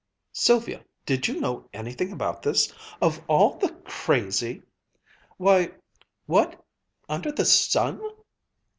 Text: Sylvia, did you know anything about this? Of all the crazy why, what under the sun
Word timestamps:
Sylvia, 0.33 0.83
did 1.05 1.27
you 1.27 1.39
know 1.39 1.69
anything 1.73 2.11
about 2.11 2.41
this? 2.41 2.73
Of 3.03 3.21
all 3.27 3.59
the 3.59 3.71
crazy 3.85 4.63
why, 5.37 5.73
what 6.25 6.59
under 7.07 7.31
the 7.31 7.45
sun 7.45 8.01